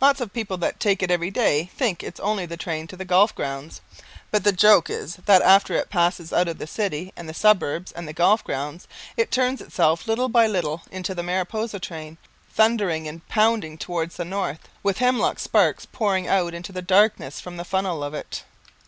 [0.00, 3.04] Lots of people that take it every day think it's only the train to the
[3.04, 3.80] golf grounds,
[4.30, 7.90] but the joke is that after it passes out of the city and the suburbs
[7.90, 12.18] and the golf grounds, it turns itself little by little into the Mariposa train,
[12.52, 17.56] thundering and pounding towards the north with hemlock sparks pouring out into the darkness from
[17.56, 18.44] the funnel of it.